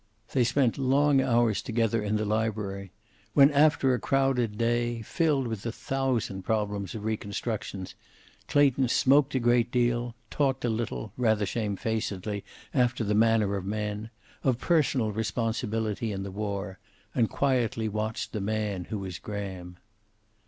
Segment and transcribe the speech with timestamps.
[0.33, 2.91] They spent long hours together in the library,
[3.35, 7.93] when, after a crowded day, filled with the thousand, problems of reconstructions,
[8.47, 12.43] Clayton smoked a great deal, talked a little, rather shame facedly
[12.73, 14.09] after the manner of men,
[14.43, 16.79] of personal responsibility in the war,
[17.13, 19.77] and quietly watched the man who was Graham.